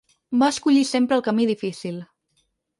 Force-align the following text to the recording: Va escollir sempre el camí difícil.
Va 0.43 0.47
escollir 0.53 0.85
sempre 0.93 1.17
el 1.19 1.23
camí 1.29 1.47
difícil. 1.53 2.03